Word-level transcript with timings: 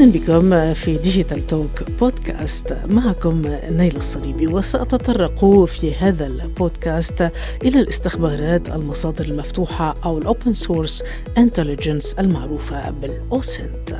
أهلا 0.00 0.12
بكم 0.12 0.74
في 0.74 0.96
Digital 0.96 1.46
Talk 1.46 1.90
بودكاست 1.90 2.76
معكم 2.86 3.42
نايلة 3.70 3.96
الصليبي 3.96 4.46
وسأتطرق 4.46 5.64
في 5.64 5.94
هذا 5.94 6.26
البودكاست 6.26 7.30
إلى 7.62 7.80
الاستخبارات 7.80 8.68
المصادر 8.68 9.24
المفتوحة 9.24 9.94
أو 10.04 10.18
ال 10.18 10.25
open 10.25 10.52
source 10.52 11.02
intelligence 11.38 12.14
المعروفة 12.14 12.90
بال 12.90 13.16
OSINT. 13.16 13.96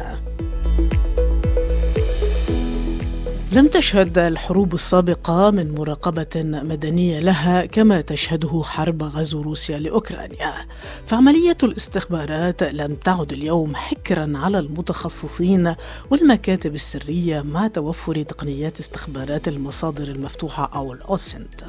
لم 3.53 3.67
تشهد 3.69 4.19
الحروب 4.19 4.75
السابقة 4.75 5.51
من 5.51 5.75
مراقبة 5.75 6.27
مدنية 6.37 7.21
لها 7.21 7.67
كما 7.67 8.01
تشهده 8.01 8.63
حرب 8.65 9.03
غزو 9.03 9.43
روسيا 9.43 9.79
لأوكرانيا. 9.79 10.55
فعملية 11.07 11.57
الاستخبارات 11.63 12.63
لم 12.63 12.95
تعد 12.95 13.33
اليوم 13.33 13.75
حكرا 13.77 14.33
على 14.35 14.59
المتخصصين 14.59 15.75
والمكاتب 16.11 16.75
السرية 16.75 17.41
مع 17.41 17.67
توفر 17.69 18.23
تقنيات 18.23 18.79
استخبارات 18.79 19.49
المصادر 19.49 20.09
المفتوحة 20.09 20.71
أو 20.75 20.93
الأوسنت. 20.93 21.65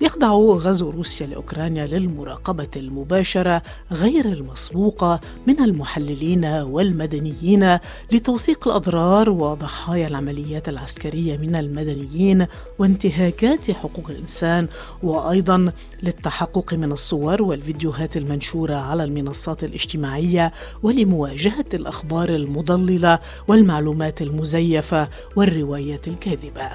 يخضع 0.00 0.32
غزو 0.32 0.90
روسيا 0.90 1.26
لأوكرانيا 1.26 1.86
للمراقبة 1.86 2.68
المباشرة 2.76 3.62
غير 3.92 4.24
المسبوقة 4.24 5.20
من 5.46 5.60
المحللين 5.60 6.44
والمدنيين 6.44 7.78
لتوثيق 8.12 8.68
الأضرار 8.68 9.30
وضحايا 9.30 10.06
العمليات 10.06 10.68
العسكريه 11.10 11.36
من 11.36 11.56
المدنيين 11.56 12.46
وانتهاكات 12.78 13.70
حقوق 13.70 14.10
الإنسان 14.10 14.68
وأيضا 15.02 15.72
للتحقق 16.02 16.74
من 16.74 16.92
الصور 16.92 17.42
والفيديوهات 17.42 18.16
المنشورة 18.16 18.74
على 18.74 19.04
المنصات 19.04 19.64
الاجتماعية 19.64 20.52
ولمواجهة 20.82 21.64
الأخبار 21.74 22.28
المضللة 22.28 23.18
والمعلومات 23.48 24.22
المزيفة 24.22 25.08
والروايات 25.36 26.08
الكاذبة. 26.08 26.70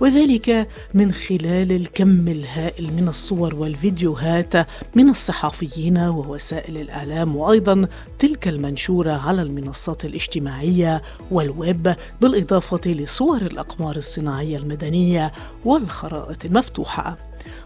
وذلك 0.00 0.68
من 0.94 1.12
خلال 1.12 1.72
الكم 1.72 2.28
الهائل 2.28 2.92
من 2.92 3.08
الصور 3.08 3.54
والفيديوهات 3.54 4.54
من 4.94 5.08
الصحفيين 5.10 5.98
ووسائل 5.98 6.76
الإعلام 6.76 7.36
وأيضا 7.36 7.88
تلك 8.18 8.48
المنشورة 8.48 9.12
على 9.12 9.42
المنصات 9.42 10.04
الاجتماعية 10.04 11.02
والويب 11.30 11.94
بالإضافة 12.20 12.90
لصور 12.90 13.42
الأقمار 13.42 13.96
الصناعية 13.96 14.56
المدنية 14.56 15.32
والخرائط 15.64 16.44
المفتوحة. 16.44 17.18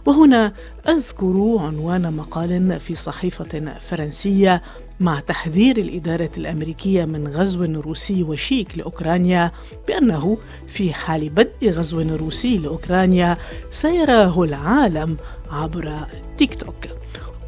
وهنا 0.06 0.52
أذكر 0.88 1.56
عنوان 1.60 2.12
مقال 2.16 2.80
في 2.80 2.94
صحيفة 2.94 3.78
فرنسية 3.80 4.62
مع 5.00 5.20
تحذير 5.20 5.76
الإدارة 5.76 6.30
الأمريكية 6.36 7.04
من 7.04 7.28
غزو 7.28 7.64
روسي 7.64 8.22
وشيك 8.22 8.78
لأوكرانيا 8.78 9.52
بأنه 9.88 10.38
في 10.66 10.92
حال 10.92 11.28
بدء 11.30 11.70
غزو 11.70 12.00
روسي 12.00 12.58
لأوكرانيا 12.58 13.38
سيراه 13.70 14.42
العالم 14.42 15.16
عبر 15.50 15.94
تيك 16.38 16.54
توك. 16.54 16.86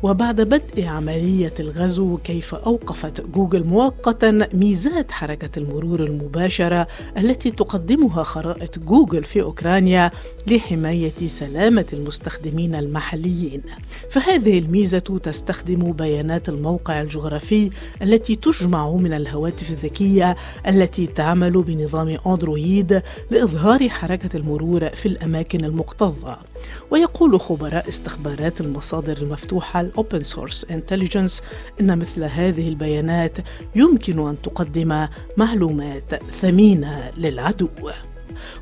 وبعد 0.05 0.41
بدء 0.41 0.85
عملية 0.85 1.55
الغزو 1.61 2.17
كيف 2.17 2.55
أوقفت 2.55 3.21
جوجل 3.21 3.65
مؤقتا 3.65 4.49
ميزات 4.55 5.13
حركة 5.13 5.59
المرور 5.59 6.05
المباشرة 6.05 6.87
التي 7.19 7.51
تقدمها 7.51 8.23
خرائط 8.23 8.79
جوجل 8.79 9.25
في 9.25 9.43
أوكرانيا 9.43 10.11
لحماية 10.47 11.27
سلامة 11.27 11.87
المستخدمين 11.93 12.75
المحليين. 12.75 13.63
فهذه 14.11 14.59
الميزة 14.59 14.99
تستخدم 14.99 15.93
بيانات 15.93 16.49
الموقع 16.49 17.01
الجغرافي 17.01 17.71
التي 18.03 18.37
تجمع 18.37 18.91
من 18.91 19.13
الهواتف 19.13 19.71
الذكية 19.71 20.37
التي 20.67 21.07
تعمل 21.07 21.63
بنظام 21.63 22.19
أندرويد 22.27 23.03
لإظهار 23.31 23.89
حركة 23.89 24.37
المرور 24.37 24.89
في 24.89 25.07
الأماكن 25.07 25.65
المكتظة 25.65 26.39
ويقول 26.91 27.41
خبراء 27.41 27.89
استخبارات 27.89 28.61
المصادر 28.61 29.17
المفتوحة 29.17 29.81
ال 29.95 30.00
open 30.00 30.23
source 30.23 30.67
intelligence 30.71 31.43
إن 31.81 31.99
مثل 31.99 32.25
هذه 32.25 32.69
البيانات 32.69 33.37
يمكن 33.75 34.29
أن 34.29 34.43
تقدم 34.43 35.07
معلومات 35.37 36.15
ثمينة 36.41 37.11
للعدو. 37.17 37.69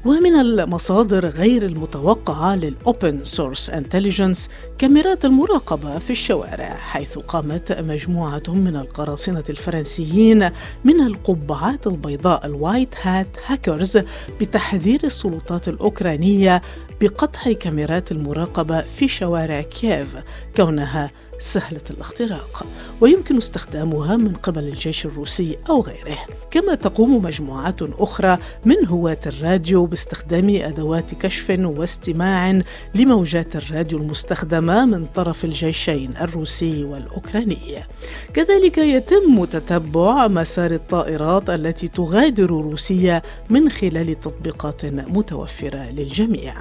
ومن 0.04 0.36
المصادر 0.36 1.26
غير 1.26 1.62
المتوقعة 1.62 2.56
لل 2.56 2.79
open 2.79 3.24
source 3.24 3.70
intelligence 3.70 4.48
كاميرات 4.78 5.24
المراقبة 5.24 5.98
في 5.98 6.10
الشوارع 6.10 6.76
حيث 6.76 7.18
قامت 7.18 7.72
مجموعة 7.72 8.42
من 8.48 8.76
القراصنة 8.76 9.44
الفرنسيين 9.48 10.50
من 10.84 11.00
القبعات 11.00 11.86
البيضاء 11.86 12.46
ال 12.46 12.54
white 12.54 12.94
hat 13.02 13.36
hackers 13.46 13.98
بتحذير 14.40 15.00
السلطات 15.04 15.68
الأوكرانية 15.68 16.62
بقطع 17.02 17.52
كاميرات 17.52 18.12
المراقبة 18.12 18.82
في 18.82 19.08
شوارع 19.08 19.60
كييف 19.60 20.08
كونها 20.56 21.10
سهلة 21.42 21.80
الاختراق 21.90 22.66
ويمكن 23.00 23.36
استخدامها 23.36 24.16
من 24.16 24.34
قبل 24.34 24.64
الجيش 24.64 25.06
الروسي 25.06 25.58
أو 25.70 25.80
غيره. 25.80 26.18
كما 26.50 26.74
تقوم 26.74 27.22
مجموعات 27.22 27.82
أخرى 27.82 28.38
من 28.64 28.86
هواة 28.86 29.18
الراديو 29.26 29.86
باستخدام 29.86 30.48
أدوات 30.48 31.14
كشف 31.14 31.56
واستماع 31.58 32.60
لموجات 32.94 33.56
الراديو 33.56 33.98
المستخدمة 33.98 34.86
من 34.86 35.06
طرف 35.14 35.44
الجيشين 35.44 36.14
الروسي 36.20 36.84
والأوكراني. 36.84 37.84
كذلك 38.34 38.78
يتم 38.78 39.44
تتبع 39.44 40.28
مسار 40.28 40.70
الطائرات 40.70 41.50
التي 41.50 41.88
تغادر 41.88 42.50
روسيا 42.50 43.22
من 43.50 43.70
خلال 43.70 44.20
تطبيقات 44.20 44.84
متوفرة 44.84 45.90
للجميع. 45.90 46.54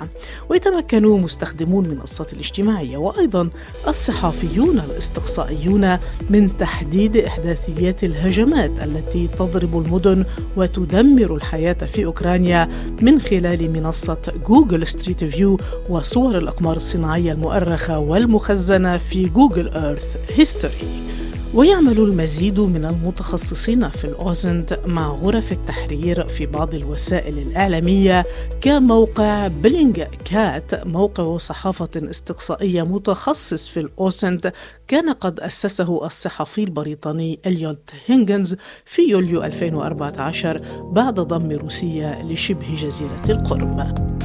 ويتمكن 0.50 1.04
مستخدمو 1.04 1.82
المنصات 1.82 2.34
الاجتماعية 2.34 2.98
وأيضا 2.98 3.50
الصحافيون 3.88 4.71
يحاولون 4.72 4.92
الاستقصائيون 4.92 5.98
من 6.30 6.58
تحديد 6.58 7.18
إحداثيات 7.18 8.04
الهجمات 8.04 8.72
التي 8.84 9.28
تضرب 9.28 9.86
المدن 9.86 10.26
وتدمر 10.58 11.36
الحياة 11.36 11.74
في 11.74 12.06
أوكرانيا 12.06 12.70
من 13.02 13.20
خلال 13.20 13.72
منصة 13.72 14.34
Google 14.48 14.88
Street 14.88 15.24
View 15.24 15.60
وصور 15.90 16.38
الأقمار 16.38 16.76
الصناعية 16.76 17.32
المؤرخة 17.32 18.00
والمخزنة 18.00 18.98
في 18.98 19.26
Google 19.26 19.70
Earth 19.70 20.18
History 20.36 21.11
ويعمل 21.54 21.98
المزيد 22.00 22.60
من 22.60 22.86
المتخصصين 22.86 23.90
في 23.90 24.06
ال 24.06 24.18
OSINT 24.18 24.80
مع 24.86 25.08
غرف 25.08 25.52
التحرير 25.52 26.28
في 26.28 26.46
بعض 26.46 26.74
الوسائل 26.74 27.38
الإعلامية 27.38 28.26
كموقع 28.62 29.48
Bellingcat 29.48 30.88
موقع 30.88 31.38
صحافة 31.38 31.90
استقصائية 31.96 32.84
متخصص 32.84 33.68
في 33.68 33.80
ال 33.80 33.92
OSINT 33.92 34.54
كان 34.88 35.10
قد 35.10 35.40
أسسه 35.40 36.06
الصحفي 36.06 36.64
البريطاني 36.64 37.40
إليوت 37.46 37.92
هيغينز 38.06 38.56
في 38.86 39.02
يوليو 39.02 39.44
2014 39.44 40.62
بعد 40.92 41.20
ضم 41.20 41.52
روسيا 41.52 42.24
لشبه 42.24 42.76
جزيرة 42.76 43.22
القرم. 43.30 44.21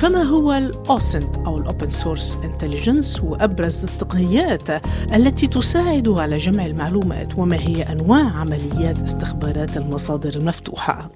فما 0.00 0.22
هو 0.22 0.52
ال 0.52 0.66
OSINT 0.66 1.36
أو 1.36 1.58
ال 1.58 1.64
open 1.64 1.90
source 1.90 2.38
intelligence 2.44 3.20
وأبرز 3.24 3.84
التقنيات 3.84 4.70
التي 5.14 5.46
تساعد 5.46 6.08
على 6.08 6.36
جمع 6.36 6.66
المعلومات 6.66 7.38
وما 7.38 7.56
هي 7.56 7.82
أنواع 7.82 8.30
عمليات 8.30 8.98
استخبارات 8.98 9.76
المصادر 9.76 10.36
المفتوحة؟ 10.36 11.10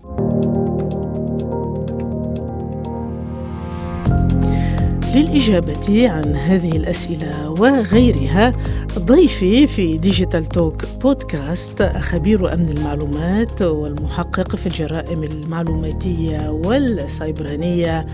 للإجابة 5.15 6.09
عن 6.11 6.35
هذه 6.37 6.77
الأسئلة 6.77 7.51
وغيرها 7.51 8.53
ضيفي 8.99 9.67
في 9.67 9.99
ديجيتال 9.99 10.47
توك 10.47 10.85
بودكاست 11.03 11.83
خبير 11.83 12.55
أمن 12.55 12.69
المعلومات 12.69 13.63
والمحقق 13.63 14.57
في 14.57 14.67
الجرائم 14.67 15.23
المعلوماتية 15.23 16.51
والسيبرانية 16.51 18.07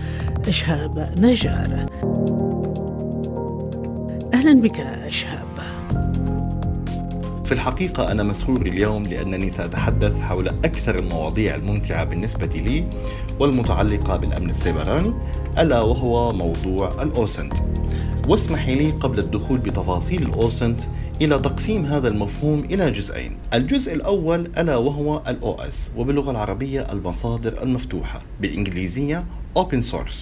إشهاب 0.47 1.13
نجار. 1.19 1.85
أهلا 4.33 4.61
بك 4.61 4.79
إشهاب. 4.79 5.40
في 7.51 7.55
الحقيقة 7.55 8.11
أنا 8.11 8.23
مسرور 8.23 8.61
اليوم 8.61 9.03
لأنني 9.03 9.51
سأتحدث 9.51 10.21
حول 10.21 10.47
أكثر 10.47 10.99
المواضيع 10.99 11.55
الممتعة 11.55 12.03
بالنسبة 12.03 12.45
لي 12.45 12.85
والمتعلقة 13.39 14.17
بالأمن 14.17 14.49
السيبراني 14.49 15.13
ألا 15.57 15.81
وهو 15.81 16.33
موضوع 16.33 17.03
الأوسنت. 17.03 17.53
واسمحي 18.27 18.75
لي 18.75 18.91
قبل 18.91 19.19
الدخول 19.19 19.57
بتفاصيل 19.57 20.21
الأوسنت 20.21 20.81
إلى 21.21 21.39
تقسيم 21.39 21.85
هذا 21.85 22.07
المفهوم 22.07 22.59
إلى 22.59 22.91
جزئين. 22.91 23.37
الجزء 23.53 23.93
الأول 23.93 24.39
ألا 24.57 24.77
وهو 24.77 25.21
الأو 25.27 25.53
إس 25.53 25.91
وباللغة 25.97 26.31
العربية 26.31 26.91
المصادر 26.91 27.63
المفتوحة 27.63 28.21
بالإنجليزية 28.41 29.25
Open 29.59 29.83
Source. 29.91 30.15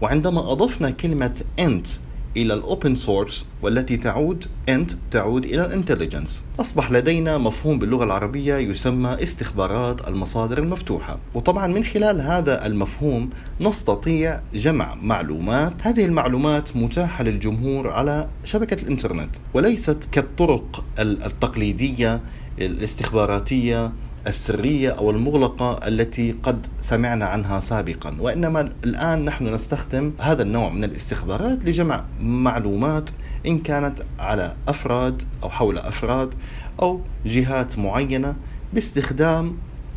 وعندما 0.00 0.52
أضفنا 0.52 0.90
كلمة 0.90 1.40
INT 1.60 1.88
إلى 2.36 2.54
ال 2.54 2.62
open 2.62 2.94
source 2.94 3.48
والتي 3.62 3.96
تعود 3.96 4.44
INT 4.68 4.90
تعود 5.10 5.44
إلى 5.44 5.66
ال 5.66 5.72
intelligence. 5.72 6.44
أصبح 6.60 6.92
لدينا 6.92 7.38
مفهوم 7.38 7.78
باللغة 7.78 8.04
العربية 8.04 8.56
يسمى 8.56 9.22
استخبارات 9.22 10.08
المصادر 10.08 10.58
المفتوحة. 10.58 11.18
وطبعا 11.34 11.66
من 11.66 11.84
خلال 11.84 12.20
هذا 12.20 12.66
المفهوم 12.66 13.30
نستطيع 13.60 14.40
جمع 14.54 14.94
معلومات. 14.94 15.86
هذه 15.86 16.04
المعلومات 16.04 16.76
متاحة 16.76 17.24
للجمهور 17.24 17.90
على 17.90 18.28
شبكة 18.44 18.82
الإنترنت 18.82 19.36
وليست 19.54 20.08
كالطرق 20.12 20.84
التقليدية 20.98 22.20
الاستخباراتية 22.58 23.92
السرية 24.26 24.90
أو 24.90 25.10
المغلقة 25.10 25.88
التي 25.88 26.34
قد 26.42 26.66
سمعنا 26.80 27.26
عنها 27.26 27.60
سابقا. 27.60 28.16
وإنما 28.20 28.60
الآن 28.84 29.24
نحن 29.24 29.54
نستخدم 29.54 30.12
هذا 30.18 30.42
النوع 30.42 30.70
من 30.70 30.84
الاستخبارات 30.84 31.64
لجمع 31.64 32.04
معلومات 32.20 33.10
إن 33.46 33.58
كانت 33.58 34.02
على 34.18 34.54
أفراد 34.68 35.22
أو 35.42 35.50
حول 35.50 35.78
أفراد 35.78 36.34
أو 36.82 37.00
جهات 37.26 37.78
معينة 37.78 38.36
باستخدام 38.72 39.56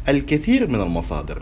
الكثير 0.10 0.68
من 0.68 0.82
المصادر. 0.82 1.42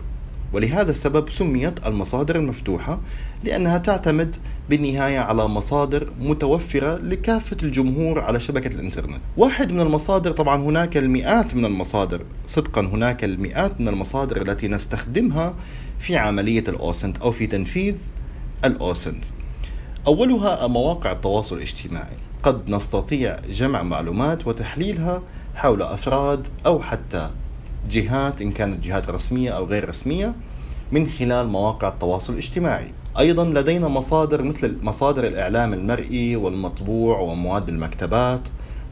ولهذا 0.52 0.90
السبب 0.90 1.30
سميت 1.30 1.86
المصادر 1.86 2.36
المفتوحة 2.36 3.00
لأنها 3.44 3.78
تعتمد 3.78 4.36
بالنهاية 4.70 5.18
على 5.18 5.48
مصادر 5.48 6.08
متوفرة 6.20 6.96
لكافة 6.96 7.56
الجمهور 7.62 8.20
على 8.20 8.40
شبكة 8.40 8.74
الإنترنت. 8.74 9.20
واحد 9.36 9.72
من 9.72 9.80
المصادر 9.80 10.30
طبعا 10.30 10.62
هناك 10.62 10.96
المئات 10.96 11.54
من 11.54 11.64
المصادر 11.64 12.22
صدقا 12.46 12.80
هناك 12.80 13.24
المئات 13.24 13.80
من 13.80 13.88
المصادر 13.88 14.42
التي 14.42 14.68
نستخدمها 14.68 15.54
في 15.98 16.16
عملية 16.16 16.64
الأوسنت 16.68 17.18
أو 17.18 17.30
في 17.30 17.46
تنفيذ 17.46 17.94
الأوسنت. 18.64 19.24
أولها 20.06 20.66
مواقع 20.66 21.12
التواصل 21.12 21.56
الاجتماعي. 21.56 22.16
قد 22.42 22.70
نستطيع 22.70 23.36
جمع 23.50 23.82
معلومات 23.82 24.46
وتحليلها 24.46 25.22
حول 25.54 25.82
أفراد 25.82 26.48
أو 26.66 26.80
حتى 26.80 27.30
جهات 27.90 28.42
إن 28.42 28.52
كانت 28.52 28.84
جهات 28.84 29.10
رسمية 29.10 29.50
أو 29.50 29.64
غير 29.64 29.88
رسمية 29.88 30.34
من 30.92 31.08
خلال 31.08 31.48
مواقع 31.48 31.88
التواصل 31.88 32.32
الاجتماعي. 32.32 32.92
أيضا 33.18 33.44
لدينا 33.44 33.88
مصادر 33.88 34.42
مثل 34.42 34.76
مصادر 34.82 35.24
الإعلام 35.26 35.74
المرئي 35.74 36.36
والمطبوع 36.36 37.18
ومواد 37.18 37.68
المكتبات 37.68 38.48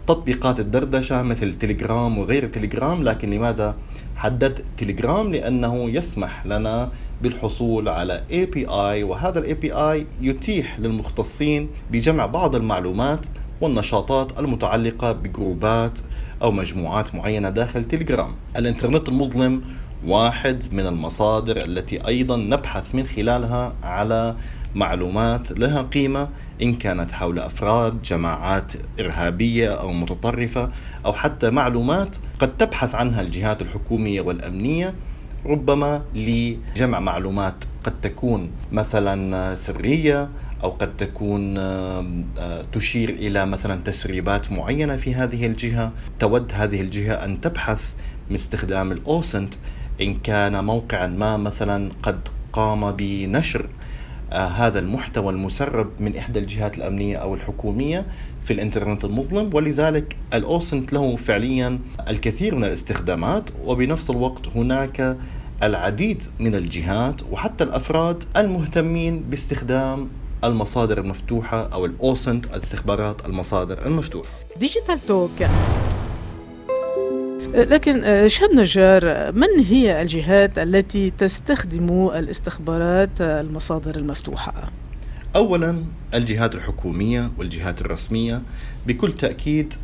تطبيقات 0.07 0.61
الدردشة 0.61 1.23
مثل 1.23 1.53
تليجرام 1.53 2.19
وغير 2.19 2.49
تليجرام 2.49 3.03
لكن 3.03 3.31
لماذا 3.31 3.75
حددت 4.17 4.65
تليجرام؟ 4.79 5.33
لأنه 5.33 5.91
يسمح 5.91 6.47
لنا 6.47 6.91
بالحصول 7.23 7.89
على 7.89 8.25
API 8.31 9.05
وهذا 9.05 9.39
ال 9.39 9.57
API 9.57 10.07
يتيح 10.23 10.79
للمختصين 10.79 11.69
بجمع 11.91 12.27
بعض 12.27 12.57
المعلومات 12.57 13.27
والنشاطات 13.61 14.39
المتعلقة 14.39 15.13
بجروبات 15.13 15.99
أو 16.43 16.51
مجموعات 16.51 17.15
معينة 17.15 17.51
داخل 17.51 17.89
تليجرام. 17.89 18.35
الإنترنت 18.57 19.09
المظلم 19.09 19.63
واحد 20.07 20.65
من 20.73 20.87
المصادر 20.87 21.57
التي 21.65 22.07
أيضا 22.07 22.37
نبحث 22.37 22.95
من 22.95 23.07
خلالها 23.07 23.73
على 23.83 24.35
معلومات 24.75 25.53
لها 25.53 25.83
قيمة 25.83 26.29
إن 26.63 26.75
كانت 26.75 27.13
حول 27.13 27.39
أفراد 27.39 28.03
جماعات 28.03 28.73
إرهابية 29.01 29.69
أو 29.69 29.93
متطرفة 29.93 30.71
أو 31.07 31.13
حتى 31.13 31.51
معلومات 31.51 32.17
قد 32.39 32.57
تبحث 32.57 32.95
عنها 32.95 33.21
الجهات 33.21 33.63
الحكومية 33.63 34.21
والأمنية. 34.21 34.95
ربما 35.47 36.03
لجمع 36.15 37.01
معلومات 37.01 37.65
قد 37.85 38.01
تكون 38.01 38.51
مثلا 38.73 39.57
سرية 39.57 40.29
أو 40.63 40.71
قد 40.71 40.97
تكون 40.97 41.55
تشير 42.73 43.11
إلى 43.11 43.47
مثلا 43.47 43.81
تسريبات 43.85 44.53
معينة 44.53 44.97
في 44.97 45.15
هذه 45.15 45.47
الجهة. 45.47 45.93
تود 46.19 46.53
هذه 46.55 46.81
الجهة 46.81 47.15
أن 47.15 47.41
تبحث 47.41 47.83
من 48.31 48.35
استخدام 48.35 48.93
الأوسنت 48.93 49.55
إن 50.01 50.15
كان 50.15 50.65
موقعا 50.65 51.07
ما 51.07 51.37
مثلا 51.37 51.93
قد 52.03 52.29
قام 52.53 52.91
بنشر 52.91 53.67
آه، 54.33 54.47
هذا 54.47 54.79
المحتوى 54.79 55.33
المسرب 55.33 55.91
من 56.01 56.17
إحدى 56.17 56.39
الجهات 56.39 56.79
الأمنية 56.79 57.17
أو 57.17 57.35
الحكومية 57.35 58.07
في 58.45 58.53
الإنترنت 58.53 59.05
المظلم. 59.05 59.51
ولذلك 59.55 60.17
ال 60.35 60.44
OSINT 60.44 60.93
له 60.93 61.17
فعليا 61.17 61.79
الكثير 62.09 62.55
من 62.55 62.65
الاستخدامات. 62.65 63.51
وبنفس 63.65 64.11
الوقت 64.11 64.49
هناك 64.49 65.17
العديد 65.63 66.23
من 66.39 66.55
الجهات 66.55 67.23
وحتى 67.31 67.65
الأفراد 67.65 68.25
المهتمين 68.37 69.21
باستخدام 69.23 70.09
المصادر 70.45 70.99
المفتوحة 70.99 71.63
أو 71.73 71.85
ال 71.85 71.95
OSINT 71.95 72.47
استخبارات 72.47 73.27
المصادر 73.27 73.87
المفتوحة. 73.87 74.29
Digital 74.57 75.07
Talk 75.07 75.31
لكن 77.55 78.05
آه، 78.05 78.29
شاب 78.29 78.51
نجار 78.55 79.33
من 79.33 79.65
هي 79.65 80.03
الجهات 80.03 80.59
التي 80.59 81.11
تستخدم 81.11 82.09
الاستخبارات 82.09 83.21
المصادر 83.21 83.97
المفتوحة؟ 83.97 84.55
اولا 85.37 85.85
الجهات 86.15 86.55
الحكومية 86.55 87.31
والجهات 87.39 87.81
الرسمية 87.81 88.43
بكل 88.87 89.13
تأكيد 89.13 89.75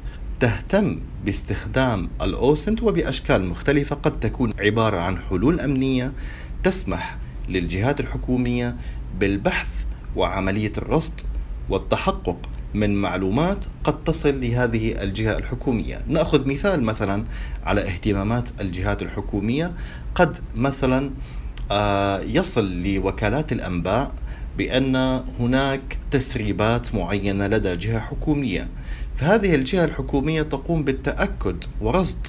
تهتم 0.41 1.01
باستخدام 1.25 2.09
الأوسنت 2.23 2.83
وبأشكال 2.83 3.45
مختلفة 3.45 3.97
قد 3.97 4.21
تكون 4.21 4.53
عبارة 4.59 5.01
عن 5.01 5.19
حلول 5.19 5.61
أمنية 5.61 6.13
تسمح 6.65 7.17
للجهات 7.49 8.01
الحكومية 8.01 8.77
بالبحث 9.19 9.69
وعملية 10.17 10.73
الرصد 10.79 11.21
والتحقق 11.69 12.37
من 12.75 12.95
معلومات 12.95 13.65
قد 13.85 14.05
تصل 14.05 14.41
لهذه 14.41 15.03
الجهة 15.03 15.39
الحكومية، 15.39 16.01
نأخذ 16.09 16.49
مثال 16.49 16.83
مثلا 16.83 17.25
على 17.65 17.81
اهتمامات 17.81 18.49
الجهات 18.61 19.03
الحكومية. 19.03 19.73
قد 20.15 20.39
مثلا 20.57 21.11
آه، 21.71 22.21
يصل 22.21 22.83
لوكالات 22.83 23.53
الأنباء 23.53 24.15
بأن 24.59 24.97
هناك 25.41 25.99
تسريبات 26.11 26.95
معينة 26.95 27.47
لدى 27.47 27.77
جهة 27.77 28.01
حكومية. 28.01 28.69
فهذه 29.17 29.55
الجهة 29.55 29.85
الحكومية 29.85 30.43
تقوم 30.43 30.85
بالتأكد 30.85 31.65
ورصد 31.81 32.27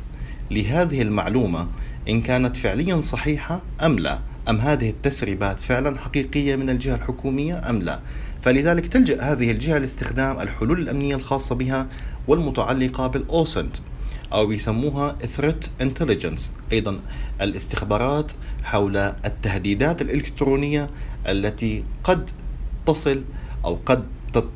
لهذه 0.52 1.02
المعلومة 1.02 1.68
إن 2.10 2.22
كانت 2.22 2.58
فعليا 2.58 3.02
صحيحة 3.02 3.62
أم 3.82 4.00
لا. 4.00 4.20
أم 4.50 4.58
هذه 4.58 4.90
التسريبات 4.90 5.62
فعلا 5.62 5.98
حقيقية 5.98 6.56
من 6.56 6.70
الجهة 6.70 6.96
الحكومية 6.96 7.70
أم 7.70 7.82
لا؟ 7.82 8.00
فلذلك 8.42 8.88
تلجأ 8.88 9.22
هذه 9.22 9.52
الجهة 9.52 9.78
لاستخدام 9.78 10.40
الحلول 10.40 10.80
الأمنية 10.80 11.16
الخاصة 11.16 11.56
بها 11.56 11.88
والمتعلقة 12.28 13.08
بالأوسنت 13.08 13.78
أو 14.34 14.52
يسموها 14.52 15.18
Threat 15.38 15.84
Intelligence. 15.84 16.42
أيضا 16.72 17.00
الاستخبارات 17.42 18.32
حول 18.64 18.98
التهديدات 18.98 20.02
الإلكترونية 20.02 20.90
التي 21.28 21.84
قد 22.04 22.30
تصل 22.86 23.24
أو 23.66 23.80
قد 23.86 24.04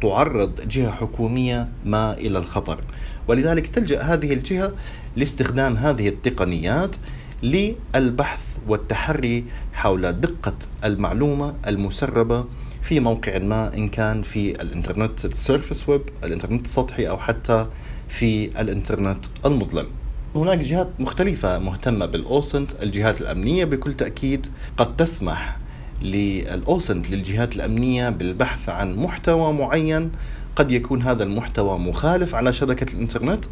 تعرض 0.01 0.68
جهة 0.68 0.92
حكومية 0.92 1.70
ما 1.86 2.13
إلى 2.13 2.38
الخطر. 2.38 2.84
ولذلك 3.28 3.68
تلجأ 3.68 4.01
هذه 4.01 4.34
الجهة 4.34 4.74
لاستخدام 5.16 5.78
هذه 5.78 6.08
التقنيات 6.08 6.96
للبحث 7.44 8.40
والتحري 8.68 9.46
حول 9.74 10.13
دقة 10.13 10.54
المعلومة 10.84 11.54
المسربة 11.68 12.46
في 12.82 13.00
موقع 13.00 13.38
ما 13.38 13.74
إن 13.74 13.90
كان 13.90 14.22
في 14.22 14.62
الإنترنت 14.62 15.25
ال 15.25 15.34
surface 15.34 15.90
web 15.90 16.01
الإنترنت 16.24 16.66
السطحي 16.66 17.10
أو 17.10 17.18
حتى 17.18 17.66
في 18.10 18.62
الإنترنت 18.62 19.25
المظلم. 19.46 19.88
هناك 20.36 20.58
جهات 20.60 20.90
مختلفة 21.00 21.60
مهتمة 21.60 22.06
بالأوسنت 22.06 22.72
الجهات 22.84 23.22
الأمنية 23.22 23.66
بكل 23.66 23.94
تأكيد 23.94 24.48
قد 24.78 24.96
تسمح 24.96 25.58
للأوسنت 26.01 27.12
للجهات 27.12 27.55
الأمنية 27.55 28.10
بالبحث 28.10 28.70
عن 28.70 28.96
محتوى 28.96 29.53
معين. 29.53 30.12
قد 30.55 30.72
يكون 30.72 31.01
هذا 31.01 31.24
المحتوى 31.24 31.79
مخالف 31.79 32.36
على 32.36 32.53
شبكة 32.53 32.93
الإنترنت 32.93 33.46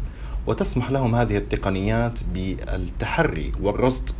وتسمح 0.46 0.90
لهم 0.90 1.14
هذه 1.14 1.36
التقنيات 1.36 2.18
بالتحري 2.34 3.52
والرصد 3.62 4.10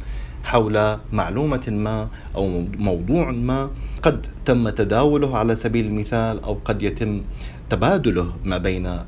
حول 0.45 0.99
معلومة 1.13 1.63
ما 1.69 2.09
أو 2.35 2.65
موضوع 2.79 3.31
ما. 3.31 3.71
قد 4.03 4.27
تم 4.45 4.69
تداوله 4.69 5.37
على 5.37 5.57
سبيل 5.57 5.87
المثال 5.87 6.43
أو 6.45 6.59
قد 6.65 6.83
يتم 6.83 7.23
تبادله 7.71 8.33
ما 8.45 8.59
بين 8.59 8.99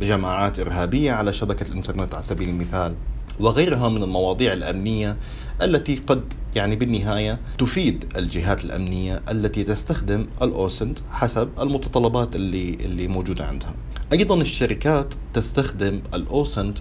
جماعات 0.00 0.58
إرهابية 0.58 1.12
على 1.12 1.32
شبكة 1.32 1.68
الإنترنت 1.68 2.14
على 2.14 2.22
سبيل 2.22 2.48
المثال. 2.48 2.94
وغيرها 3.40 3.88
من 3.88 4.02
المواضيع 4.02 4.52
الأمنية 4.52 5.16
التي 5.62 6.00
قد 6.06 6.22
يعني 6.54 6.76
بالنهاية 6.76 7.38
تفيد 7.58 8.04
الجهات 8.16 8.64
الأمنية 8.64 9.22
التي 9.30 9.64
تستخدم 9.64 10.26
الأوسنت 10.42 10.98
حسب 11.12 11.48
المتطلبات 11.60 12.36
اللي 12.36 12.74
اللي 12.74 13.08
موجودة 13.08 13.44
عندها. 13.46 13.74
أيضا 14.12 14.40
الشركات 14.40 15.14
تستخدم 15.34 16.00
الأوسنت 16.14 16.78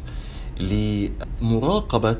لمراقبة 0.59 2.17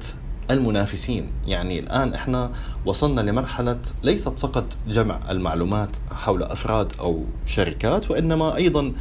المنافسين 0.51 1.27
يعني 1.47 1.79
الآن 1.79 2.13
إحنا 2.13 2.51
وصلنا 2.85 3.21
لمرحلة 3.21 3.79
ليست 4.03 4.39
فقط 4.39 4.77
جمع 4.87 5.31
المعلومات 5.31 5.97
حول 6.11 6.43
أفراد 6.43 6.93
أو 6.99 7.23
شركات 7.45 8.11
وإنما 8.11 8.55
أيضا 8.55 8.93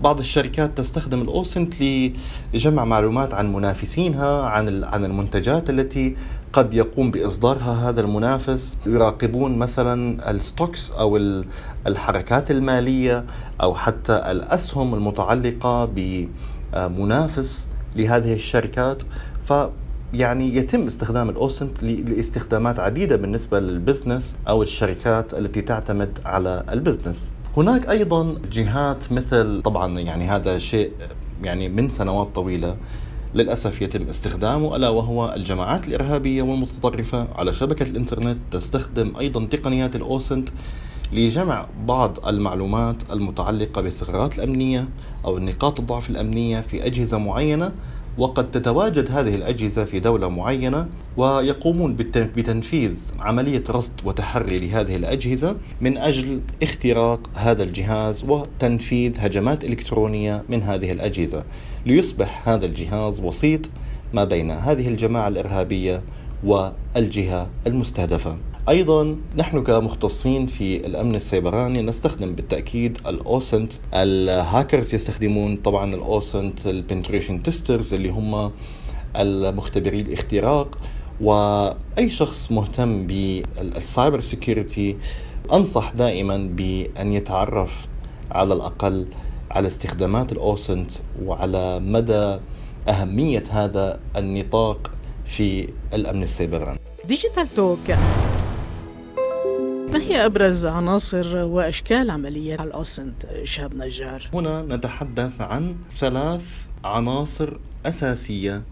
بعض 0.00 0.18
الشركات 0.18 0.78
تستخدم 0.78 1.22
ال 1.22 1.31
OSINT 1.31 1.74
لجمع 2.54 2.84
معلومات 2.84 3.34
عن 3.34 3.52
منافسينها 3.52 4.42
عن 4.42 4.84
عن 4.84 5.04
المنتجات 5.04 5.70
التي 5.70 6.16
قد 6.52 6.74
يقوم 6.74 7.10
بإصدارها 7.10 7.88
هذا 7.88 8.00
المنافس. 8.00 8.78
يراقبون 8.86 9.58
مثلا 9.58 10.30
ال 10.30 10.39
stocks 10.39 10.90
أو 10.90 11.20
الحركات 11.86 12.50
المالية 12.50 13.24
أو 13.62 13.74
حتى 13.74 14.12
الأسهم 14.12 14.94
المتعلقة 14.94 15.84
بمنافس 16.74 17.68
لهذه 17.96 18.34
الشركات. 18.34 19.02
ف 19.48 19.52
يعني 20.14 20.56
يتم 20.56 20.86
استخدام 20.86 21.30
ال 21.30 21.39
OSINT 21.39 21.82
لاستخدامات 21.82 22.80
عديدة 22.80 23.16
بالنسبة 23.16 23.60
لل 23.60 23.75
business 23.75 24.36
أو 24.48 24.62
الشركات 24.62 25.34
التي 25.34 25.60
تعتمد 25.60 26.18
على 26.24 26.64
ال 26.72 26.78
business. 26.78 27.32
هناك 27.56 27.90
أيضا 27.90 28.34
جهات 28.52 29.12
مثل 29.12 29.62
طبعا 29.62 30.00
يعني 30.00 30.24
هذا 30.24 30.58
شيء 30.58 30.92
يعني 31.42 31.68
من 31.68 31.90
سنوات 31.90 32.28
طويلة 32.34 32.76
للأسف 33.34 33.82
يتم 33.82 34.08
استخدامه 34.08 34.76
ألا 34.76 34.88
وهو 34.88 35.32
الجماعات 35.36 35.88
الإرهابية 35.88 36.42
والمتطرفة 36.42 37.28
على 37.34 37.52
شبكة 37.52 37.82
الإنترنت 37.82 38.38
تستخدم 38.50 39.12
أيضا 39.18 39.44
تقنيات 39.44 39.96
الأوسنت 39.96 40.48
لجمع 41.12 41.66
بعض 41.86 42.26
المعلومات 42.26 43.02
المتعلقة 43.10 43.82
بالثغرات 43.82 44.38
الأمنية 44.38 44.88
أو 45.24 45.38
نقاط 45.38 45.80
الضعف 45.80 46.10
الأمنية 46.10 46.60
في 46.60 46.86
أجهزة 46.86 47.18
معينة 47.18 47.72
وقد 48.18 48.50
تتواجد 48.50 49.10
هذه 49.10 49.34
الأجهزة 49.34 49.84
في 49.84 50.00
دولة 50.00 50.28
معينة 50.28 50.86
ويقومون 51.16 51.96
بتنفيذ 52.36 52.92
عملية 53.20 53.64
رصد 53.70 53.92
وتحري 54.04 54.58
لهذه 54.58 54.96
الأجهزة 54.96 55.56
من 55.80 55.96
أجل 55.96 56.40
اختراق 56.62 57.20
هذا 57.34 57.62
الجهاز 57.62 58.24
وتنفيذ 58.24 59.12
هجمات 59.18 59.64
إلكترونية 59.64 60.42
من 60.48 60.62
هذه 60.62 60.92
الأجهزة 60.92 61.42
ليصبح 61.86 62.48
هذا 62.48 62.66
الجهاز 62.66 63.20
وسيط 63.20 63.60
ما 64.14 64.24
بين 64.24 64.50
هذه 64.50 64.88
الجماعة 64.88 65.28
الإرهابية 65.28 66.02
والجهة 66.44 67.48
المستهدفة. 67.66 68.36
أيضا 68.68 69.16
نحن 69.36 69.62
كمختصين 69.62 70.46
في 70.46 70.86
الأمن 70.86 71.14
السيبراني 71.14 71.82
نستخدم 71.82 72.34
بالتأكيد 72.34 72.98
ال 73.06 73.15
OSINT. 73.15 73.72
ال 73.94 74.07
hackers 74.07 74.94
يستخدمون 74.94 75.56
طبعا 75.56 75.94
ال 75.94 76.06
OSINT 76.06 76.66
ال 76.66 76.72
penetration 76.72 77.42
testers 77.42 77.94
اللي 77.94 78.08
هم 78.08 78.50
المختبري 79.16 80.00
الاختراق. 80.00 80.78
وأي 81.20 82.10
شخص 82.10 82.52
مهتم 82.52 83.06
بال 83.06 83.39
cyber 83.39 84.20
security 84.20 84.96
أنصح 85.52 85.92
دائما 85.92 86.36
بأن 86.36 87.12
يتعرف 87.12 87.86
على 88.30 88.54
الأقل 88.54 89.06
على 89.50 89.68
استخدامات 89.68 90.32
ال 90.32 90.42
OSINT 90.42 90.92
وعلى 91.24 91.80
مدى 91.80 92.38
أهمية 92.88 93.44
هذا 93.50 94.00
النطاق 94.16 94.90
في 95.26 95.68
الأمن 95.94 96.22
السيبراني. 96.22 96.78
ديجيتال 97.04 97.54
توك. 97.54 97.90
ما 99.92 100.00
هي 100.02 100.26
أبرز 100.26 100.66
عناصر 100.66 101.36
وأشكال 101.36 102.10
عملية 102.10 102.54
ال 102.54 102.66
OSINT 102.66 103.26
شهاب 103.44 103.74
نجار؟ 103.74 104.28
هنا 104.34 104.62
نتحدث 104.62 105.40
عن 105.40 105.76
ثلاث 105.98 106.42
عناصر 106.84 107.56
أساسية 107.86 108.62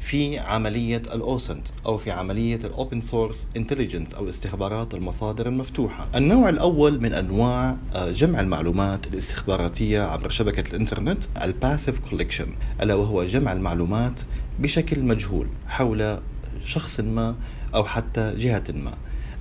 في 0.00 0.38
عملية 0.38 0.96
ال 1.12 1.21
OSINT 1.21 1.68
أو 1.86 1.98
في 1.98 2.10
عملية 2.10 2.56
ال 2.56 2.65
open 2.65 3.00
source 3.00 3.46
intelligence 3.56 4.14
أو 4.14 4.28
استخبارات 4.28 4.94
المصادر 4.94 5.46
المفتوحة 5.46 6.08
النوع 6.14 6.48
الأول 6.48 7.00
من 7.00 7.12
أنواع 7.12 7.76
آه، 7.94 8.10
جمع 8.10 8.40
المعلومات 8.40 9.06
الاستخباراتية 9.06 10.02
عبر 10.02 10.28
شبكة 10.30 10.70
الإنترنت 10.70 11.24
ال 11.42 11.49
passive 11.49 11.98
collection 12.10 12.46
ألا 12.82 12.94
وهو 12.94 13.24
جمع 13.24 13.52
المعلومات 13.52 14.20
بشكل 14.58 15.02
مجهول 15.02 15.46
حول 15.68 16.18
شخص 16.64 17.00
ما 17.00 17.34
أو 17.74 17.84
حتى 17.84 18.34
جهة 18.36 18.64
ما 18.68 18.94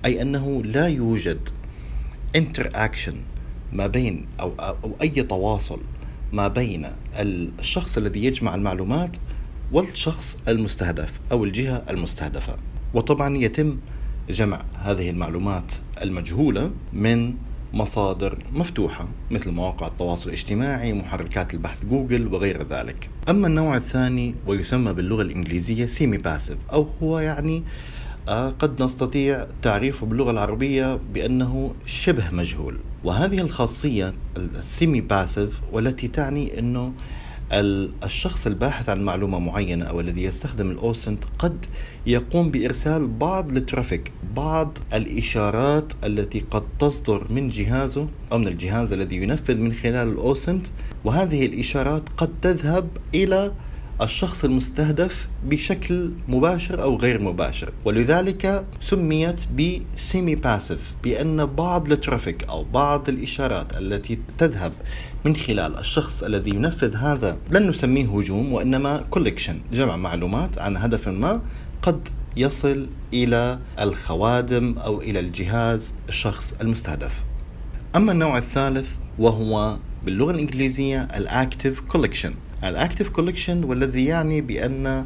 أي 0.05 0.21
أنه 0.21 0.63
لا 0.63 0.87
يوجد 0.87 1.49
interaction 2.37 3.13
ما 3.73 3.87
بين 3.87 4.25
أو, 4.39 4.53
أو 4.59 4.91
أي 5.01 5.09
تواصل 5.09 5.79
ما 6.33 6.47
بين 6.47 6.87
الشخص 7.59 7.97
الذي 7.97 8.25
يجمع 8.25 8.55
المعلومات 8.55 9.17
والشخص 9.71 10.37
المستهدف 10.47 11.19
أو 11.31 11.43
الجهة 11.43 11.83
المستهدفة. 11.89 12.55
وطبعا 12.93 13.37
يتم 13.37 13.77
جمع 14.29 14.61
هذه 14.73 15.09
المعلومات 15.09 15.73
المجهولة 16.01 16.71
من 16.93 17.33
مصادر 17.73 18.43
مفتوحة 18.53 19.07
مثل 19.31 19.51
مواقع 19.51 19.87
التواصل 19.87 20.29
الاجتماعي 20.29 20.93
محركات 20.93 21.53
البحث 21.53 21.85
جوجل 21.85 22.27
وغير 22.27 22.67
ذلك. 22.67 23.09
أما 23.29 23.47
النوع 23.47 23.77
الثاني 23.77 24.35
ويسمى 24.47 24.93
باللغة 24.93 25.21
الإنجليزية 25.21 25.85
semi 25.85 26.17
passive 26.17 26.57
أو 26.73 26.87
هو 27.03 27.19
يعني 27.19 27.63
قد 28.29 28.83
نستطيع 28.83 29.47
تعريفه 29.61 30.05
باللغة 30.05 30.31
العربية 30.31 30.99
بأنه 31.13 31.75
شبه 31.85 32.31
مجهول. 32.31 32.77
وهذه 33.03 33.41
الخاصية 33.41 34.13
ال 34.37 34.50
semi 34.50 35.01
passive 35.01 35.61
والتي 35.71 36.07
تعني 36.07 36.59
أنه 36.59 36.93
الشخص 38.03 38.47
الباحث 38.47 38.89
عن 38.89 39.01
معلومة 39.01 39.39
معينة 39.39 39.85
أو 39.85 39.99
الذي 39.99 40.23
يستخدم 40.23 40.71
ال 40.71 40.80
OSINT 40.80 41.23
قد 41.39 41.65
يقوم 42.07 42.51
بإرسال 42.51 43.07
بعض 43.07 43.51
ال 43.51 43.59
traffic 43.59 44.11
بعض 44.35 44.77
الإشارات 44.93 45.93
التي 46.03 46.43
قد 46.51 46.63
تصدر 46.79 47.27
من 47.29 47.47
جهازه 47.47 48.07
أو 48.31 48.37
من 48.37 48.47
الجهاز 48.47 48.93
الذي 48.93 49.15
ينفذ 49.15 49.57
من 49.57 49.73
خلال 49.73 50.07
ال 50.07 50.16
OSINT. 50.16 50.67
وهذه 51.05 51.45
الإشارات 51.45 52.03
قد 52.17 52.29
تذهب 52.41 52.87
إلى 53.15 53.51
الشخص 54.01 54.45
المستهدف 54.45 55.27
بشكل 55.45 56.13
مباشر 56.27 56.83
أو 56.83 56.97
غير 56.97 57.21
مباشر. 57.21 57.69
ولذلك 57.85 58.65
سميت 58.79 59.45
ب 59.51 59.68
semi 59.68 60.35
passive 60.35 60.93
بأن 61.03 61.45
بعض 61.45 61.91
ال 61.91 61.98
traffic 61.98 62.43
أو 62.49 62.63
بعض 62.63 63.09
الإشارات 63.09 63.77
التي 63.77 64.19
تذهب 64.37 64.73
من 65.25 65.35
خلال 65.35 65.77
الشخص 65.77 66.23
الذي 66.23 66.51
ينفذ 66.51 66.95
هذا 66.95 67.37
لن 67.51 67.69
نسميه 67.69 68.17
هجوم 68.17 68.53
وإنما 68.53 69.03
collection 69.09 69.59
جمع 69.73 69.97
معلومات 69.97 70.57
عن 70.57 70.77
هدف 70.77 71.07
ما 71.07 71.41
قد 71.81 72.09
يصل 72.37 72.87
إلى 73.13 73.59
الخوادم 73.79 74.75
أو 74.77 75.01
إلى 75.01 75.19
الجهاز 75.19 75.95
الشخص 76.09 76.55
المستهدف. 76.61 77.23
أما 77.95 78.11
النوع 78.11 78.37
الثالث 78.37 78.89
وهو 79.19 79.77
باللغة 80.05 80.31
الإنجليزية 80.31 81.01
ال 81.03 81.14
active 81.14 81.79
collection 81.79 82.33
ال 82.63 82.70
active 82.70 83.09
collection 83.09 83.63
والذي 83.63 84.05
يعني 84.05 84.41
بأن 84.41 85.05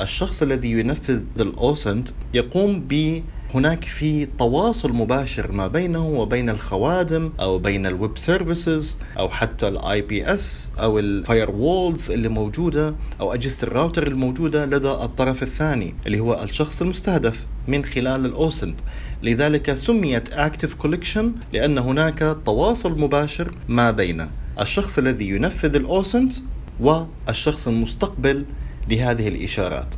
الشخص 0.00 0.42
الذي 0.42 0.70
ينفذ 0.72 1.22
ال 1.40 1.51
OSINT 1.51 2.08
يقوم 2.34 2.80
ب 2.88 3.22
هناك 3.54 3.84
في 3.84 4.26
تواصل 4.26 4.92
مباشر 4.92 5.52
ما 5.52 5.66
بينه 5.66 6.08
وبين 6.08 6.50
الخوادم 6.50 7.32
أو 7.40 7.58
بين 7.58 7.86
ال 7.86 7.94
web 7.94 8.18
services 8.18 8.98
أو 9.18 9.28
حتى 9.28 9.68
ال 9.68 10.02
IPS 10.02 10.70
أو 10.80 10.98
ال 10.98 11.50
firewalls 11.50 12.10
اللي 12.10 12.28
موجودة 12.28 12.94
أو 13.20 13.34
أجهزة 13.34 13.58
الراوتر 13.62 14.06
الموجودة 14.06 14.66
لدى 14.66 14.90
الطرف 14.90 15.42
الثاني 15.42 15.94
اللي 16.06 16.20
هو 16.20 16.42
الشخص 16.42 16.82
المستهدف 16.82 17.46
من 17.68 17.84
خلال 17.84 18.26
ال 18.26 18.35
OSINT 18.35 18.80
لذلك 19.22 19.74
سميت 19.74 20.32
active 20.32 20.74
collection 20.74 21.32
لأن 21.52 21.78
هناك 21.78 22.36
تواصل 22.46 23.00
مباشر 23.00 23.54
ما 23.68 23.90
بين 23.90 24.28
الشخص 24.60 24.98
الذي 24.98 25.28
ينفذ 25.28 25.74
ال 25.74 25.84
OSINT 25.84 26.32
والشخص 26.80 27.68
المستقبل 27.68 28.44
لهذه 28.88 29.28
الإشارات 29.28 29.94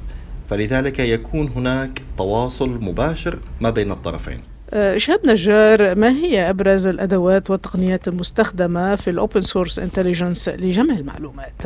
فلذلك 0.51 0.99
يكون 0.99 1.49
هناك 1.49 2.03
تواصل 2.19 2.69
مباشر 2.85 3.39
ما 3.61 3.71
بين 3.71 3.91
الطرفين 3.91 4.41
أه، 4.73 4.97
شهاب 4.97 5.21
نجار 5.27 5.95
ما 5.95 6.11
هي 6.11 6.51
أبرز 6.51 6.87
الأدوات 6.87 7.51
والتقنيات 7.51 8.09
المستخدمة 8.09 8.97
في 8.97 9.11
ال 9.11 9.17
open 9.17 9.43
source 9.43 9.79
intelligence 9.79 10.49
لجمع 10.49 10.95
المعلومات؟ 10.95 11.63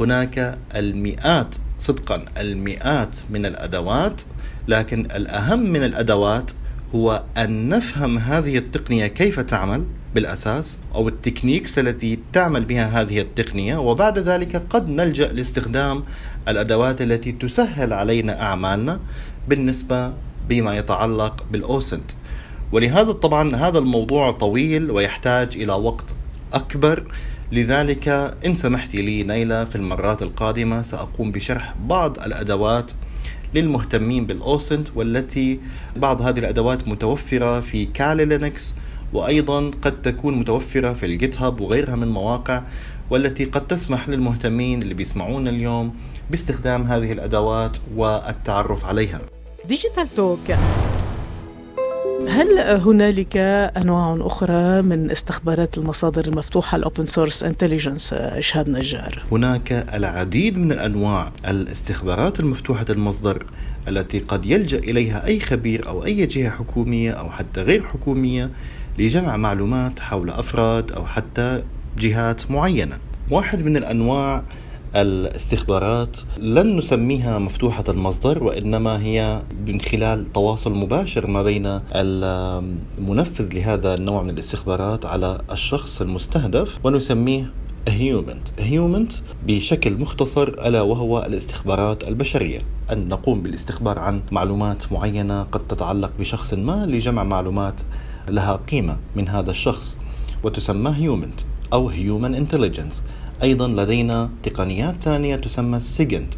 هناك 0.00 0.58
المئات 0.74 1.56
صدقا 1.78 2.24
المئات 2.36 3.16
من 3.30 3.46
الأدوات 3.46 4.22
لكن 4.68 5.00
الأهم 5.00 5.58
من 5.70 5.84
الأدوات 5.84 6.50
هو 6.94 7.22
أن 7.36 7.68
نفهم 7.68 8.18
هذه 8.18 8.58
التقنية 8.58 9.06
كيف 9.06 9.40
تعمل 9.40 9.84
بالأساس 10.14 10.78
أو 10.94 11.08
التكنيكس 11.08 11.78
التي 11.78 12.18
تعمل 12.32 12.64
بها 12.64 13.00
هذه 13.00 13.20
التقنية 13.20 13.76
وبعد 13.76 14.18
ذلك 14.18 14.62
قد 14.70 14.88
نلجأ 14.88 15.32
لاستخدام 15.32 16.04
الأدوات 16.48 17.02
التي 17.02 17.32
تسهل 17.32 17.92
علينا 17.92 18.42
أعمالنا 18.42 19.00
بالنسبة 19.48 20.12
بما 20.48 20.76
يتعلق 20.76 21.44
بالأوسنت. 21.50 22.10
ولهذا 22.72 23.12
طبعا 23.12 23.56
هذا 23.56 23.78
الموضوع 23.78 24.30
طويل 24.30 24.90
ويحتاج 24.90 25.56
إلى 25.56 25.72
وقت 25.72 26.14
أكبر. 26.52 27.04
لذلك 27.52 28.08
إن 28.46 28.54
سمحت 28.54 28.94
لي 28.94 29.22
نيلة 29.22 29.64
في 29.64 29.76
المرات 29.76 30.22
القادمة 30.22 30.82
سأقوم 30.82 31.32
بشرح 31.32 31.74
بعض 31.86 32.18
الأدوات 32.18 32.92
للمهتمين 33.54 34.26
بال 34.26 34.44
OSINT 34.44 34.88
والتي 34.94 35.60
بعض 35.96 36.22
هذه 36.22 36.38
الأدوات 36.38 36.88
متوفرة 36.88 37.60
في 37.60 37.84
Kali 37.84 38.24
Linux 38.24 38.74
وأيضا 39.12 39.70
قد 39.82 40.02
تكون 40.02 40.38
متوفرة 40.38 40.92
في 40.92 41.06
ال 41.06 41.40
GitHub 41.40 41.60
وغيرها 41.60 41.96
من 41.96 42.08
مواقع 42.08 42.62
والتي 43.10 43.44
قد 43.44 43.66
تسمح 43.66 44.08
للمهتمين 44.08 44.82
اللي 44.82 44.94
بيسمعونا 44.94 45.50
اليوم 45.50 45.94
باستخدام 46.30 46.82
هذه 46.82 47.12
الأدوات 47.12 47.76
والتعرف 47.96 48.84
عليها 48.84 49.20
ديجيتال 49.68 50.14
توك 50.16 50.52
هل 52.28 52.58
هنالك 52.58 53.36
أنواع 53.76 54.18
أخرى 54.20 54.82
من 54.82 55.10
استخبارات 55.10 55.78
المصادر 55.78 56.24
المفتوحة 56.28 56.76
ال 56.76 56.82
open 56.82 57.06
source 57.06 57.44
intelligence 57.44 58.14
شهاب 58.38 58.68
نجار؟ 58.68 59.22
هناك 59.32 59.72
العديد 59.94 60.58
من 60.58 60.72
الأنواع 60.72 61.32
الاستخبارات 61.48 62.40
المفتوحة 62.40 62.84
المصدر 62.90 63.46
التي 63.88 64.18
قد 64.18 64.46
يلجأ 64.46 64.78
إليها 64.78 65.26
أي 65.26 65.40
خبير 65.40 65.88
أو 65.88 66.04
أي 66.04 66.26
جهة 66.26 66.50
حكومية 66.50 67.10
أو 67.10 67.30
حتى 67.30 67.62
غير 67.62 67.82
حكومية 67.82 68.50
لجمع 68.98 69.36
معلومات 69.36 70.00
حول 70.00 70.30
أفراد 70.30 70.92
أو 70.92 71.06
حتى 71.06 71.62
جهات 71.98 72.50
معينة. 72.50 72.98
واحد 73.30 73.62
من 73.64 73.76
الأنواع 73.76 74.42
الاستخبارات 74.96 76.18
لن 76.38 76.76
نسميها 76.76 77.38
مفتوحة 77.38 77.84
المصدر 77.88 78.44
وإنما 78.44 79.02
هي 79.02 79.42
من 79.66 79.80
خلال 79.80 80.32
تواصل 80.32 80.74
مباشر 80.74 81.26
ما 81.26 81.42
بين 81.42 81.80
المنفذ 81.94 83.54
لهذا 83.54 83.94
النوع 83.94 84.22
من 84.22 84.30
الاستخبارات 84.30 85.06
على 85.06 85.40
الشخص 85.50 86.00
المستهدف 86.00 86.78
ونسميه 86.84 87.50
HUMINT 87.88 88.48
HUMINT 88.58 89.12
بشكل 89.46 89.98
مختصر 89.98 90.48
ألا 90.48 90.80
وهو 90.80 91.18
الاستخبارات 91.26 92.08
البشرية 92.08 92.60
أن 92.92 93.08
نقوم 93.08 93.42
بالاستخبار 93.42 93.98
عن 93.98 94.20
معلومات 94.32 94.92
معينة 94.92 95.42
قد 95.42 95.60
تتعلق 95.68 96.10
بشخص 96.20 96.54
ما 96.54 96.86
لجمع 96.86 97.24
معلومات 97.24 97.80
لها 98.30 98.56
قيمة 98.56 98.96
من 99.16 99.28
هذا 99.28 99.50
الشخص 99.50 99.98
وتسمى 100.44 100.94
HUMINT 100.96 101.40
أو 101.72 101.88
human 101.88 102.34
intelligence 102.34 103.02
أيضا 103.42 103.68
لدينا 103.68 104.30
تقنيات 104.42 104.94
ثانية 105.02 105.36
تسمى 105.36 105.80
SIGINT 105.80 106.34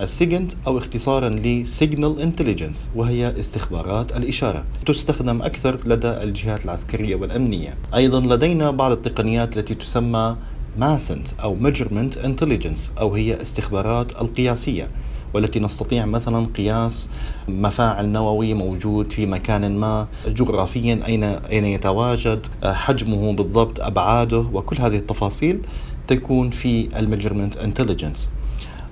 ال 0.00 0.07
SIGINT 0.07 0.52
أو 0.66 0.78
اختصارا 0.78 1.28
ل 1.28 1.41
signal 1.41 2.20
intelligence 2.20 2.88
وهي 2.94 3.38
استخبارات 3.38 4.16
الإشارة. 4.16 4.64
تستخدم 4.86 5.42
أكثر 5.42 5.78
لدى 5.86 6.08
الجهات 6.08 6.64
العسكرية 6.64 7.16
والأمنية. 7.16 7.74
أيضا 7.94 8.20
لدينا 8.20 8.70
بعض 8.70 8.92
التقنيات 8.92 9.56
التي 9.56 9.74
تسمى 9.74 10.36
MASINT 10.78 11.28
أو 11.42 11.54
measurement 11.54 12.16
intelligence 12.16 12.92
أو 13.00 13.14
هي 13.14 13.42
استخبارات 13.42 14.12
القياسية. 14.12 14.88
والتي 15.34 15.60
نستطيع 15.60 16.04
مثلا 16.04 16.46
قياس 16.46 17.10
مفاعل 17.48 18.08
نووي 18.08 18.54
موجود 18.54 19.12
في 19.12 19.26
مكان 19.26 19.78
ما 19.78 20.06
جغرافيا 20.26 21.00
اين 21.06 21.24
أين 21.24 21.64
يتواجد 21.64 22.46
حجمه 22.64 23.32
بالضبط 23.32 23.80
أبعاده 23.80 24.38
وكل 24.38 24.78
هذه 24.78 24.96
التفاصيل 24.96 25.60
تكون 26.08 26.50
في 26.50 26.98
ال 26.98 27.03
measurement 27.03 27.56
intelligence. 27.56 28.30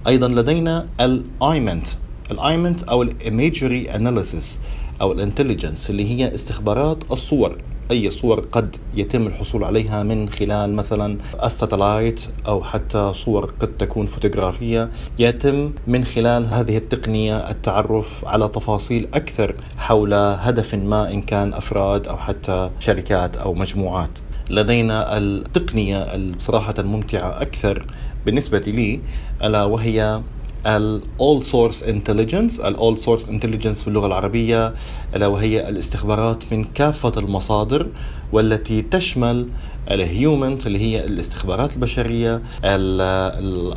أيضا 0.07 0.29
لدينا 0.29 0.87
الأيمنت. 1.01 1.89
الأيمنت 2.31 2.83
أو 2.83 3.03
الايميجري 3.03 3.91
اناليسيس 3.91 4.61
أو 5.01 5.13
الانتليجنس 5.13 5.91
اللي 5.91 6.11
هي 6.11 6.35
استخبارات 6.35 6.99
الصور. 7.11 7.59
أي 7.91 8.11
صور 8.11 8.41
قد 8.41 8.77
يتم 8.95 9.27
الحصول 9.27 9.65
عليها 9.65 10.03
من 10.03 10.29
خلال 10.29 10.75
مثلا 10.75 11.19
الساتلايت 11.45 12.25
أو 12.47 12.63
حتى 12.63 13.13
صور 13.13 13.53
قد 13.61 13.77
تكون 13.77 14.07
فوتوغرافية 14.07 14.91
يتم 15.19 15.73
من 15.87 16.05
خلال 16.05 16.47
هذه 16.47 16.77
التقنية 16.77 17.51
التعرف 17.51 18.25
على 18.25 18.49
تفاصيل 18.49 19.09
أكثر 19.15 19.55
حول 19.77 20.15
هدف 20.15 20.75
ما 20.75 21.13
إن 21.13 21.23
كان 21.23 21.53
أفراد 21.53 22.09
أو 22.09 22.17
حتى 22.17 22.71
شركات 22.79 23.37
أو 23.37 23.55
مجموعات. 23.55 24.19
لدينا 24.51 25.19
التقنية 25.19 26.17
بصراحة 26.37 26.75
الممتعة 26.79 27.43
أكثر 27.43 27.87
بالنسبة 28.27 28.59
لي 28.59 29.01
ألا 29.45 29.65
وهي 29.65 30.21
ال 30.67 31.03
All 31.21 31.43
Source 31.45 31.83
Intelligence 31.83 32.65
ال 32.65 32.77
All 32.77 33.01
Source 33.01 33.25
Intelligence 33.27 33.83
في 33.83 33.89
اللغة 33.89 34.07
العربية 34.07 34.75
ألا 35.17 35.27
وهي 35.27 35.69
الاستخبارات 35.69 36.53
من 36.53 36.65
كافة 36.65 37.13
المصادر 37.17 37.87
والتي 38.33 38.83
تشمل 38.83 39.49
ال 39.91 40.02
HUMINT 40.02 40.67
اللي 40.67 40.79
هي 40.79 41.05
الاستخبارات 41.05 41.73
البشرية 41.75 42.43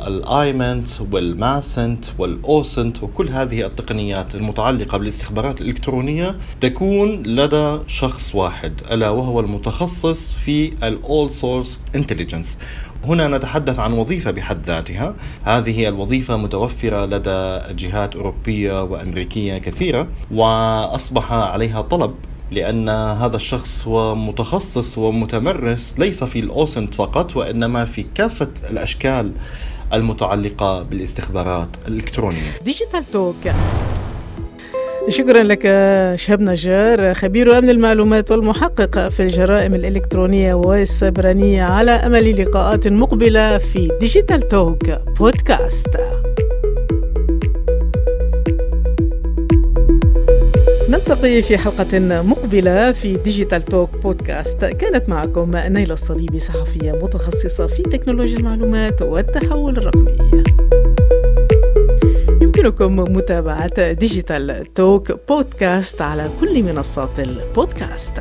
ال 0.08 0.21
IMINT 0.21 0.88
وال 1.12 1.35
MASINT 1.35 2.04
وال 2.18 2.42
OSINT 2.42 3.02
وكل 3.02 3.28
هذه 3.28 3.66
التقنيات 3.66 4.34
المتعلقة 4.34 4.98
بالاستخبارات 4.98 5.60
الإلكترونية 5.60 6.36
تكون 6.60 7.22
لدى 7.22 7.78
شخص 7.86 8.34
واحد 8.34 8.80
ألا 8.90 9.10
وهو 9.10 9.40
المتخصص 9.40 10.38
في 10.38 10.72
ال 10.82 10.94
all 10.94 11.30
source 11.30 11.80
intelligence 11.94 12.58
هنا 13.04 13.28
نتحدث 13.28 13.78
عن 13.78 13.92
وظيفة 13.92 14.30
بحد 14.30 14.66
ذاتها. 14.66 15.14
هذه 15.42 15.88
الوظيفة 15.88 16.36
متوفرة 16.36 17.06
لدى 17.06 17.60
جهات 17.74 18.16
أوروبية 18.16 18.82
وأمريكية 18.82 19.58
كثيرة 19.58 20.08
وأصبح 20.30 21.32
عليها 21.32 21.82
طلب 21.82 22.14
لأن 22.50 22.88
هذا 22.88 23.36
الشخص 23.36 23.86
هو 23.88 24.14
متخصص 24.14 24.98
ومتمرس 24.98 25.94
ليس 25.98 26.24
في 26.24 26.38
ال 26.38 26.47
OSINT 26.47 26.94
فقط 26.94 27.36
وإنما 27.36 27.84
في 27.84 28.04
كافة 28.14 28.48
الأشكال 28.70 29.32
المتعلقة 29.92 30.82
بالاستخبارات 30.82 31.68
الإلكترونية. 31.88 32.50
ديجيتال 32.64 33.10
توك 33.12 33.36
شكرا 35.08 35.42
لك 35.42 35.62
شهاب 36.18 36.40
نجار 36.40 37.14
خبير 37.14 37.58
أمن 37.58 37.70
المعلومات 37.70 38.30
والمحقق 38.30 39.08
في 39.08 39.20
الجرائم 39.20 39.74
الإلكترونية 39.74 40.54
والسبرانية. 40.54 41.64
على 41.64 41.90
أمل 41.90 42.42
لقاءات 42.42 42.88
مقبلة 42.88 43.58
في 43.58 43.90
ديجيتال 44.00 44.48
توك 44.48 44.90
بودكاست 45.18 45.88
نلتقي 50.94 51.42
في 51.42 51.58
حلقة 51.58 52.22
مقبلة 52.22 52.92
في 52.92 53.16
ديجيتال 53.16 53.62
توك 53.62 53.90
بودكاست 54.02 54.64
كانت 54.64 55.08
معكم 55.08 55.50
نيلة 55.54 55.94
الصليبي 55.94 56.38
صحفية 56.38 56.92
متخصصة 56.92 57.66
في 57.66 57.82
تكنولوجيا 57.82 58.38
المعلومات 58.38 59.02
والتحول 59.02 59.76
الرقمي. 59.76 60.16
يمكنكم 62.42 62.96
متابعة 62.96 63.92
ديجيتال 63.92 64.64
توك 64.74 65.12
بودكاست 65.28 66.02
على 66.02 66.28
كل 66.40 66.62
منصات 66.62 67.20
البودكاست. 67.20 68.20